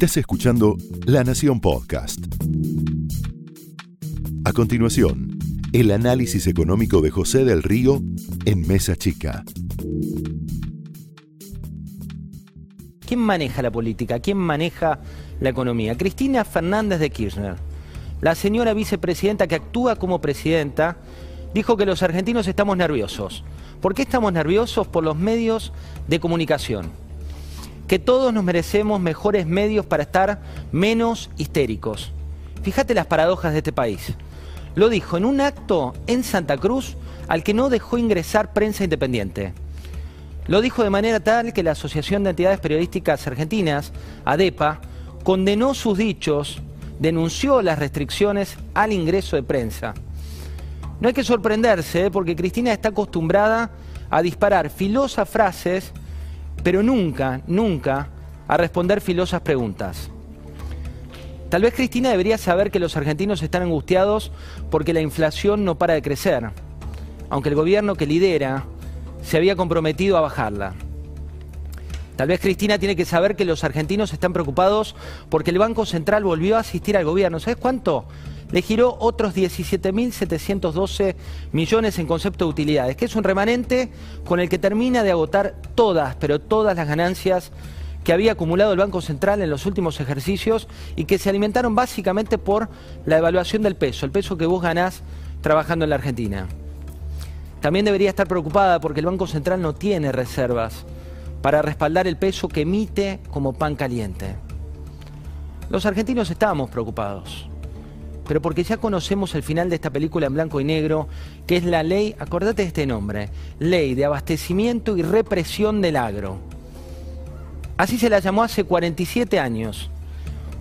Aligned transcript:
Estás 0.00 0.18
escuchando 0.18 0.76
La 1.06 1.24
Nación 1.24 1.60
Podcast. 1.60 2.24
A 4.44 4.52
continuación, 4.52 5.36
el 5.72 5.90
análisis 5.90 6.46
económico 6.46 7.00
de 7.00 7.10
José 7.10 7.44
del 7.44 7.64
Río 7.64 8.00
en 8.44 8.64
Mesa 8.68 8.94
Chica. 8.94 9.42
¿Quién 13.00 13.18
maneja 13.18 13.60
la 13.60 13.72
política? 13.72 14.20
¿Quién 14.20 14.36
maneja 14.36 15.00
la 15.40 15.48
economía? 15.48 15.96
Cristina 15.96 16.44
Fernández 16.44 17.00
de 17.00 17.10
Kirchner, 17.10 17.56
la 18.20 18.36
señora 18.36 18.74
vicepresidenta 18.74 19.48
que 19.48 19.56
actúa 19.56 19.96
como 19.96 20.20
presidenta, 20.20 20.98
dijo 21.54 21.76
que 21.76 21.86
los 21.86 22.04
argentinos 22.04 22.46
estamos 22.46 22.76
nerviosos. 22.76 23.42
¿Por 23.80 23.96
qué 23.96 24.02
estamos 24.02 24.32
nerviosos? 24.32 24.86
Por 24.86 25.02
los 25.02 25.16
medios 25.16 25.72
de 26.06 26.20
comunicación 26.20 27.07
que 27.88 27.98
todos 27.98 28.32
nos 28.34 28.44
merecemos 28.44 29.00
mejores 29.00 29.46
medios 29.46 29.86
para 29.86 30.02
estar 30.02 30.40
menos 30.70 31.30
histéricos. 31.38 32.12
Fíjate 32.62 32.92
las 32.92 33.06
paradojas 33.06 33.52
de 33.52 33.58
este 33.58 33.72
país. 33.72 34.12
Lo 34.74 34.90
dijo 34.90 35.16
en 35.16 35.24
un 35.24 35.40
acto 35.40 35.94
en 36.06 36.22
Santa 36.22 36.58
Cruz 36.58 36.96
al 37.28 37.42
que 37.42 37.54
no 37.54 37.70
dejó 37.70 37.96
ingresar 37.96 38.52
prensa 38.52 38.84
independiente. 38.84 39.54
Lo 40.46 40.60
dijo 40.60 40.84
de 40.84 40.90
manera 40.90 41.20
tal 41.20 41.52
que 41.52 41.62
la 41.62 41.72
Asociación 41.72 42.24
de 42.24 42.30
Entidades 42.30 42.60
Periodísticas 42.60 43.26
Argentinas, 43.26 43.92
ADEPA, 44.24 44.80
condenó 45.24 45.74
sus 45.74 45.96
dichos, 45.96 46.60
denunció 46.98 47.62
las 47.62 47.78
restricciones 47.78 48.56
al 48.74 48.92
ingreso 48.92 49.36
de 49.36 49.42
prensa. 49.42 49.94
No 51.00 51.08
hay 51.08 51.14
que 51.14 51.24
sorprenderse, 51.24 52.06
¿eh? 52.06 52.10
porque 52.10 52.36
Cristina 52.36 52.72
está 52.72 52.90
acostumbrada 52.90 53.70
a 54.10 54.20
disparar 54.20 54.68
filosas 54.68 55.28
frases 55.28 55.92
pero 56.68 56.82
nunca, 56.82 57.40
nunca 57.46 58.10
a 58.46 58.58
responder 58.58 59.00
filosas 59.00 59.40
preguntas. 59.40 60.10
Tal 61.48 61.62
vez 61.62 61.72
Cristina 61.72 62.10
debería 62.10 62.36
saber 62.36 62.70
que 62.70 62.78
los 62.78 62.94
argentinos 62.94 63.42
están 63.42 63.62
angustiados 63.62 64.32
porque 64.70 64.92
la 64.92 65.00
inflación 65.00 65.64
no 65.64 65.78
para 65.78 65.94
de 65.94 66.02
crecer, 66.02 66.50
aunque 67.30 67.48
el 67.48 67.54
gobierno 67.54 67.94
que 67.94 68.04
lidera 68.04 68.66
se 69.22 69.38
había 69.38 69.56
comprometido 69.56 70.18
a 70.18 70.20
bajarla. 70.20 70.74
Tal 72.16 72.28
vez 72.28 72.38
Cristina 72.38 72.78
tiene 72.78 72.96
que 72.96 73.06
saber 73.06 73.34
que 73.34 73.46
los 73.46 73.64
argentinos 73.64 74.12
están 74.12 74.34
preocupados 74.34 74.94
porque 75.30 75.52
el 75.52 75.58
Banco 75.58 75.86
Central 75.86 76.22
volvió 76.22 76.58
a 76.58 76.60
asistir 76.60 76.98
al 76.98 77.06
gobierno. 77.06 77.40
¿Sabes 77.40 77.56
cuánto? 77.56 78.04
Le 78.50 78.62
giró 78.62 78.96
otros 78.98 79.34
17.712 79.34 81.14
millones 81.52 81.98
en 81.98 82.06
concepto 82.06 82.46
de 82.46 82.50
utilidades, 82.50 82.96
que 82.96 83.04
es 83.04 83.16
un 83.16 83.24
remanente 83.24 83.90
con 84.24 84.40
el 84.40 84.48
que 84.48 84.58
termina 84.58 85.02
de 85.02 85.10
agotar 85.10 85.54
todas, 85.74 86.16
pero 86.16 86.40
todas 86.40 86.76
las 86.76 86.88
ganancias 86.88 87.52
que 88.04 88.12
había 88.12 88.32
acumulado 88.32 88.72
el 88.72 88.78
Banco 88.78 89.02
Central 89.02 89.42
en 89.42 89.50
los 89.50 89.66
últimos 89.66 90.00
ejercicios 90.00 90.66
y 90.96 91.04
que 91.04 91.18
se 91.18 91.28
alimentaron 91.28 91.74
básicamente 91.74 92.38
por 92.38 92.70
la 93.04 93.18
evaluación 93.18 93.62
del 93.62 93.76
peso, 93.76 94.06
el 94.06 94.12
peso 94.12 94.38
que 94.38 94.46
vos 94.46 94.62
ganás 94.62 95.02
trabajando 95.42 95.84
en 95.84 95.90
la 95.90 95.96
Argentina. 95.96 96.46
También 97.60 97.84
debería 97.84 98.08
estar 98.08 98.28
preocupada 98.28 98.80
porque 98.80 99.00
el 99.00 99.06
Banco 99.06 99.26
Central 99.26 99.60
no 99.60 99.74
tiene 99.74 100.12
reservas 100.12 100.86
para 101.42 101.60
respaldar 101.60 102.06
el 102.06 102.16
peso 102.16 102.48
que 102.48 102.62
emite 102.62 103.20
como 103.30 103.52
pan 103.52 103.76
caliente. 103.76 104.36
Los 105.68 105.84
argentinos 105.84 106.30
estábamos 106.30 106.70
preocupados 106.70 107.48
pero 108.28 108.42
porque 108.42 108.62
ya 108.62 108.76
conocemos 108.76 109.34
el 109.34 109.42
final 109.42 109.70
de 109.70 109.76
esta 109.76 109.88
película 109.88 110.26
en 110.26 110.34
blanco 110.34 110.60
y 110.60 110.64
negro, 110.64 111.08
que 111.46 111.56
es 111.56 111.64
la 111.64 111.82
ley, 111.82 112.14
acordate 112.18 112.60
de 112.60 112.68
este 112.68 112.86
nombre, 112.86 113.30
Ley 113.58 113.94
de 113.94 114.04
Abastecimiento 114.04 114.98
y 114.98 115.02
Represión 115.02 115.80
del 115.80 115.96
Agro. 115.96 116.38
Así 117.78 117.98
se 117.98 118.10
la 118.10 118.18
llamó 118.18 118.42
hace 118.42 118.64
47 118.64 119.40
años. 119.40 119.90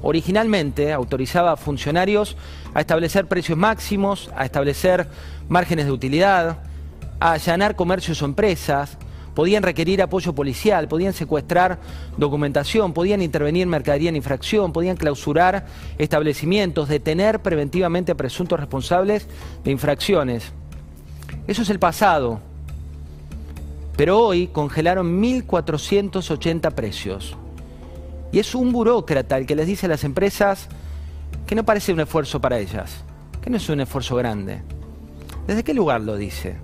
Originalmente 0.00 0.92
autorizaba 0.92 1.52
a 1.52 1.56
funcionarios 1.56 2.36
a 2.72 2.80
establecer 2.80 3.26
precios 3.26 3.58
máximos, 3.58 4.30
a 4.36 4.44
establecer 4.44 5.08
márgenes 5.48 5.86
de 5.86 5.92
utilidad, 5.92 6.58
a 7.18 7.32
allanar 7.32 7.74
comercios 7.74 8.22
o 8.22 8.26
empresas, 8.26 8.96
podían 9.36 9.62
requerir 9.62 10.00
apoyo 10.00 10.34
policial, 10.34 10.88
podían 10.88 11.12
secuestrar 11.12 11.78
documentación, 12.16 12.94
podían 12.94 13.20
intervenir 13.20 13.66
mercadería 13.66 14.08
en 14.08 14.16
infracción, 14.16 14.72
podían 14.72 14.96
clausurar 14.96 15.66
establecimientos, 15.98 16.88
detener 16.88 17.42
preventivamente 17.42 18.12
a 18.12 18.14
presuntos 18.14 18.58
responsables 18.58 19.28
de 19.62 19.70
infracciones. 19.70 20.52
Eso 21.46 21.60
es 21.60 21.68
el 21.68 21.78
pasado. 21.78 22.40
Pero 23.98 24.20
hoy 24.20 24.46
congelaron 24.46 25.22
1.480 25.22 26.72
precios. 26.72 27.36
Y 28.32 28.38
es 28.38 28.54
un 28.54 28.72
burócrata 28.72 29.36
el 29.36 29.44
que 29.44 29.54
les 29.54 29.66
dice 29.66 29.84
a 29.84 29.90
las 29.90 30.04
empresas 30.04 30.66
que 31.46 31.54
no 31.54 31.62
parece 31.62 31.92
un 31.92 32.00
esfuerzo 32.00 32.40
para 32.40 32.58
ellas, 32.58 33.04
que 33.42 33.50
no 33.50 33.58
es 33.58 33.68
un 33.68 33.82
esfuerzo 33.82 34.16
grande. 34.16 34.62
¿Desde 35.46 35.62
qué 35.62 35.74
lugar 35.74 36.00
lo 36.00 36.16
dice? 36.16 36.56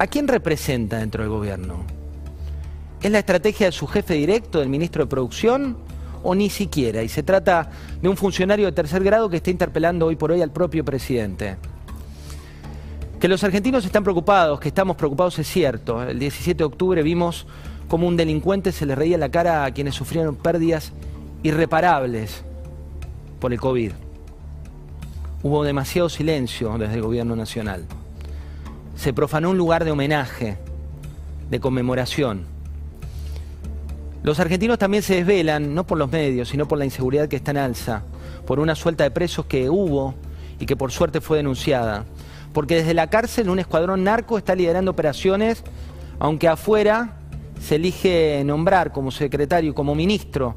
¿A 0.00 0.06
quién 0.06 0.28
representa 0.28 0.98
dentro 0.98 1.24
del 1.24 1.30
gobierno? 1.30 1.82
¿Es 3.02 3.10
la 3.10 3.18
estrategia 3.18 3.66
de 3.66 3.72
su 3.72 3.88
jefe 3.88 4.14
directo, 4.14 4.60
del 4.60 4.68
ministro 4.68 5.02
de 5.02 5.10
Producción? 5.10 5.76
¿O 6.22 6.36
ni 6.36 6.50
siquiera? 6.50 7.02
Y 7.02 7.08
se 7.08 7.24
trata 7.24 7.68
de 8.00 8.08
un 8.08 8.16
funcionario 8.16 8.66
de 8.66 8.72
tercer 8.72 9.02
grado 9.02 9.28
que 9.28 9.38
está 9.38 9.50
interpelando 9.50 10.06
hoy 10.06 10.14
por 10.14 10.30
hoy 10.30 10.40
al 10.40 10.52
propio 10.52 10.84
presidente. 10.84 11.56
Que 13.18 13.26
los 13.26 13.42
argentinos 13.42 13.84
están 13.84 14.04
preocupados, 14.04 14.60
que 14.60 14.68
estamos 14.68 14.94
preocupados 14.94 15.36
es 15.40 15.48
cierto. 15.48 16.00
El 16.00 16.20
17 16.20 16.58
de 16.58 16.64
octubre 16.64 17.02
vimos 17.02 17.48
cómo 17.88 18.06
un 18.06 18.16
delincuente 18.16 18.70
se 18.70 18.86
le 18.86 18.94
reía 18.94 19.18
la 19.18 19.30
cara 19.30 19.64
a 19.64 19.72
quienes 19.72 19.96
sufrieron 19.96 20.36
pérdidas 20.36 20.92
irreparables 21.42 22.44
por 23.40 23.52
el 23.52 23.58
COVID. 23.58 23.90
Hubo 25.42 25.64
demasiado 25.64 26.08
silencio 26.08 26.78
desde 26.78 26.94
el 26.94 27.02
gobierno 27.02 27.34
nacional 27.34 27.84
se 28.98 29.12
profanó 29.12 29.50
un 29.50 29.56
lugar 29.56 29.84
de 29.84 29.92
homenaje, 29.92 30.58
de 31.50 31.60
conmemoración. 31.60 32.46
Los 34.24 34.40
argentinos 34.40 34.76
también 34.76 35.04
se 35.04 35.14
desvelan, 35.14 35.72
no 35.72 35.86
por 35.86 35.98
los 35.98 36.10
medios, 36.10 36.48
sino 36.48 36.66
por 36.66 36.78
la 36.78 36.84
inseguridad 36.84 37.28
que 37.28 37.36
está 37.36 37.52
en 37.52 37.58
alza, 37.58 38.02
por 38.44 38.58
una 38.58 38.74
suelta 38.74 39.04
de 39.04 39.12
presos 39.12 39.46
que 39.46 39.70
hubo 39.70 40.14
y 40.58 40.66
que 40.66 40.74
por 40.74 40.90
suerte 40.90 41.20
fue 41.20 41.36
denunciada. 41.36 42.06
Porque 42.52 42.74
desde 42.74 42.92
la 42.92 43.08
cárcel 43.08 43.50
un 43.50 43.60
escuadrón 43.60 44.02
narco 44.02 44.36
está 44.36 44.56
liderando 44.56 44.90
operaciones, 44.90 45.62
aunque 46.18 46.48
afuera 46.48 47.18
se 47.60 47.76
elige 47.76 48.42
nombrar 48.44 48.90
como 48.90 49.12
secretario, 49.12 49.76
como 49.76 49.94
ministro 49.94 50.56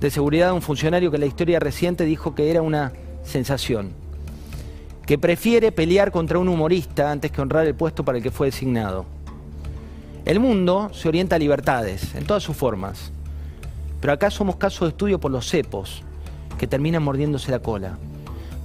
de 0.00 0.10
seguridad 0.10 0.48
a 0.48 0.54
un 0.54 0.62
funcionario 0.62 1.10
que 1.10 1.18
en 1.18 1.20
la 1.20 1.26
historia 1.26 1.60
reciente 1.60 2.06
dijo 2.06 2.34
que 2.34 2.50
era 2.50 2.62
una 2.62 2.94
sensación 3.22 4.01
que 5.06 5.18
prefiere 5.18 5.72
pelear 5.72 6.12
contra 6.12 6.38
un 6.38 6.48
humorista 6.48 7.10
antes 7.10 7.30
que 7.30 7.40
honrar 7.40 7.66
el 7.66 7.74
puesto 7.74 8.04
para 8.04 8.18
el 8.18 8.24
que 8.24 8.30
fue 8.30 8.48
designado. 8.48 9.04
El 10.24 10.38
mundo 10.38 10.90
se 10.92 11.08
orienta 11.08 11.36
a 11.36 11.38
libertades, 11.38 12.14
en 12.14 12.24
todas 12.24 12.42
sus 12.42 12.56
formas. 12.56 13.10
Pero 14.00 14.12
acá 14.12 14.30
somos 14.30 14.56
caso 14.56 14.84
de 14.84 14.90
estudio 14.90 15.18
por 15.18 15.32
los 15.32 15.48
cepos, 15.48 16.02
que 16.58 16.66
terminan 16.68 17.02
mordiéndose 17.02 17.50
la 17.50 17.58
cola. 17.58 17.98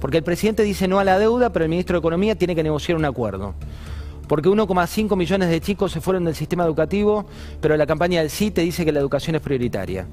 Porque 0.00 0.18
el 0.18 0.22
presidente 0.22 0.62
dice 0.62 0.86
no 0.86 1.00
a 1.00 1.04
la 1.04 1.18
deuda, 1.18 1.52
pero 1.52 1.64
el 1.64 1.68
ministro 1.68 1.94
de 1.94 1.98
Economía 1.98 2.36
tiene 2.36 2.54
que 2.54 2.62
negociar 2.62 2.96
un 2.96 3.04
acuerdo. 3.04 3.54
Porque 4.28 4.48
1,5 4.48 5.16
millones 5.16 5.48
de 5.48 5.60
chicos 5.60 5.90
se 5.90 6.00
fueron 6.00 6.24
del 6.24 6.36
sistema 6.36 6.64
educativo, 6.64 7.26
pero 7.60 7.76
la 7.76 7.86
campaña 7.86 8.20
del 8.20 8.30
CITE 8.30 8.60
dice 8.62 8.84
que 8.84 8.92
la 8.92 9.00
educación 9.00 9.34
es 9.34 9.42
prioritaria. 9.42 10.06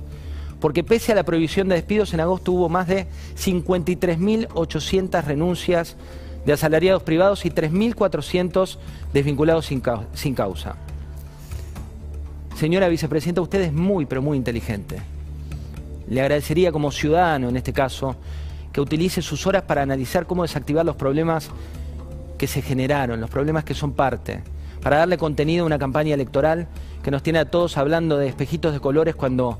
Porque 0.59 0.83
pese 0.83 1.11
a 1.11 1.16
la 1.16 1.23
prohibición 1.23 1.67
de 1.67 1.75
despidos, 1.75 2.13
en 2.13 2.19
agosto 2.19 2.51
hubo 2.51 2.69
más 2.69 2.88
de 2.88 3.07
53.800 3.35 5.23
renuncias 5.23 5.95
de 6.45 6.53
asalariados 6.53 7.03
privados 7.03 7.45
y 7.45 7.49
3.400 7.49 8.77
desvinculados 9.13 9.66
sin, 9.66 9.81
causa. 9.81 10.75
Señora 12.55 12.88
vicepresidenta, 12.88 13.41
usted 13.41 13.61
es 13.61 13.73
muy, 13.73 14.05
pero 14.05 14.21
muy 14.21 14.38
inteligente. 14.38 14.99
Le 16.07 16.21
agradecería 16.21 16.72
como 16.72 16.91
ciudadano, 16.91 17.49
en 17.49 17.57
este 17.57 17.73
caso, 17.73 18.16
que 18.72 18.79
utilice 18.79 19.22
sus 19.22 19.47
horas 19.47 19.63
para 19.63 19.81
analizar 19.81 20.28
cómo 20.28 20.43
desactivar 20.43 20.85
los 20.85 20.96
problemas 20.96 21.49
que 22.37 22.47
se 22.47 22.61
generaron, 22.61 23.19
los 23.19 23.29
problemas 23.29 23.63
que 23.63 23.73
son 23.73 23.93
parte, 23.93 24.41
para 24.81 24.97
darle 24.97 25.17
contenido 25.17 25.63
a 25.63 25.66
una 25.66 25.79
campaña 25.79 26.13
electoral 26.13 26.67
que 27.02 27.09
nos 27.09 27.23
tiene 27.23 27.40
a 27.40 27.49
todos 27.49 27.78
hablando 27.78 28.17
de 28.17 28.28
espejitos 28.28 28.73
de 28.73 28.79
colores 28.79 29.16
cuando 29.16 29.57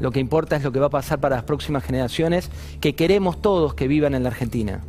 lo 0.00 0.10
que 0.10 0.20
importa 0.20 0.56
es 0.56 0.64
lo 0.64 0.72
que 0.72 0.80
va 0.80 0.86
a 0.86 0.90
pasar 0.90 1.20
para 1.20 1.36
las 1.36 1.44
próximas 1.44 1.84
generaciones 1.84 2.50
que 2.80 2.94
queremos 2.94 3.40
todos 3.40 3.74
que 3.74 3.88
vivan 3.88 4.14
en 4.14 4.22
la 4.22 4.30
Argentina. 4.30 4.80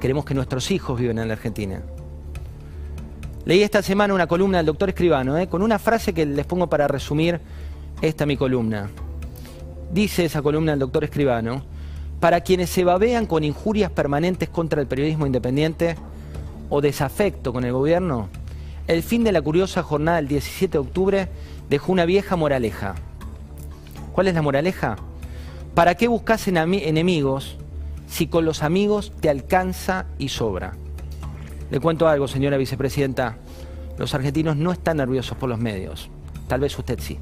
Queremos 0.00 0.24
que 0.24 0.34
nuestros 0.34 0.70
hijos 0.70 0.98
vivan 0.98 1.18
en 1.18 1.28
la 1.28 1.34
Argentina. 1.34 1.82
Leí 3.44 3.62
esta 3.62 3.82
semana 3.82 4.14
una 4.14 4.26
columna 4.26 4.58
del 4.58 4.66
doctor 4.66 4.88
Escribano, 4.88 5.36
¿eh? 5.36 5.48
con 5.48 5.62
una 5.62 5.78
frase 5.78 6.14
que 6.14 6.24
les 6.24 6.46
pongo 6.46 6.68
para 6.68 6.88
resumir 6.88 7.40
esta 8.00 8.24
mi 8.24 8.36
columna. 8.36 8.88
Dice 9.92 10.24
esa 10.24 10.40
columna 10.40 10.72
del 10.72 10.78
doctor 10.78 11.04
Escribano, 11.04 11.62
para 12.20 12.40
quienes 12.40 12.70
se 12.70 12.84
babean 12.84 13.26
con 13.26 13.44
injurias 13.44 13.90
permanentes 13.90 14.48
contra 14.48 14.80
el 14.80 14.86
periodismo 14.86 15.26
independiente 15.26 15.96
o 16.70 16.80
desafecto 16.80 17.52
con 17.52 17.64
el 17.64 17.72
gobierno, 17.72 18.30
el 18.86 19.02
fin 19.02 19.24
de 19.24 19.32
la 19.32 19.42
curiosa 19.42 19.82
jornada 19.82 20.16
del 20.16 20.28
17 20.28 20.72
de 20.72 20.78
octubre 20.78 21.28
dejó 21.68 21.92
una 21.92 22.06
vieja 22.06 22.36
moraleja. 22.36 22.94
¿Cuál 24.14 24.28
es 24.28 24.34
la 24.34 24.42
moraleja? 24.42 24.96
¿Para 25.74 25.96
qué 25.96 26.06
buscas 26.06 26.46
enemigos 26.46 27.56
si 28.06 28.28
con 28.28 28.44
los 28.44 28.62
amigos 28.62 29.12
te 29.20 29.28
alcanza 29.28 30.06
y 30.18 30.28
sobra? 30.28 30.76
Le 31.72 31.80
cuento 31.80 32.06
algo, 32.06 32.28
señora 32.28 32.56
vicepresidenta. 32.56 33.38
Los 33.98 34.14
argentinos 34.14 34.56
no 34.56 34.70
están 34.70 34.98
nerviosos 34.98 35.36
por 35.36 35.48
los 35.48 35.58
medios. 35.58 36.10
Tal 36.46 36.60
vez 36.60 36.78
usted 36.78 37.00
sí. 37.00 37.18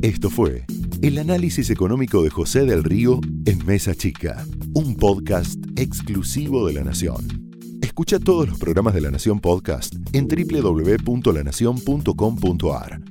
Esto 0.00 0.30
fue 0.30 0.64
el 1.02 1.18
análisis 1.18 1.68
económico 1.68 2.22
de 2.22 2.30
José 2.30 2.64
del 2.64 2.82
Río 2.82 3.20
en 3.44 3.66
Mesa 3.66 3.94
Chica, 3.94 4.46
un 4.72 4.96
podcast 4.96 5.62
exclusivo 5.76 6.66
de 6.66 6.72
La 6.72 6.84
Nación. 6.84 7.50
Escucha 7.82 8.18
todos 8.18 8.48
los 8.48 8.58
programas 8.58 8.94
de 8.94 9.02
La 9.02 9.10
Nación 9.10 9.40
Podcast 9.40 9.94
en 10.14 10.26
www.lanacion.com.ar. 10.26 13.07